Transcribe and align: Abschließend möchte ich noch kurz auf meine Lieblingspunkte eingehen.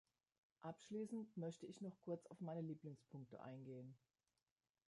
Abschließend 0.63 1.37
möchte 1.37 1.67
ich 1.67 1.79
noch 1.79 1.95
kurz 2.01 2.25
auf 2.25 2.39
meine 2.41 2.61
Lieblingspunkte 2.61 3.39
eingehen. 3.43 3.95